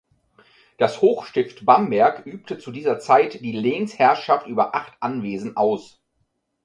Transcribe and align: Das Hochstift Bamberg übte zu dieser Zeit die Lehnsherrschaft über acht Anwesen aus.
Das 0.79 1.01
Hochstift 1.03 1.63
Bamberg 1.63 2.25
übte 2.25 2.57
zu 2.57 2.71
dieser 2.71 2.97
Zeit 2.97 3.39
die 3.41 3.51
Lehnsherrschaft 3.51 4.47
über 4.47 4.73
acht 4.73 4.93
Anwesen 4.99 5.55
aus. 5.55 6.01